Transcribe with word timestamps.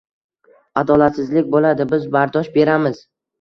Adolatsizlik 0.81 1.51
bo'ladi, 1.57 1.87
biz 1.93 2.09
bardosh 2.17 2.51
beramiz 2.57 3.05